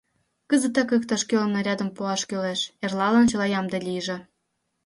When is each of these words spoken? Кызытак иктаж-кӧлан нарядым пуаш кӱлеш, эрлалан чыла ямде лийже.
Кызытак 0.49 0.89
иктаж-кӧлан 0.97 1.51
нарядым 1.53 1.89
пуаш 1.95 2.21
кӱлеш, 2.29 2.59
эрлалан 2.83 3.25
чыла 3.29 3.45
ямде 3.59 3.77
лийже. 3.87 4.17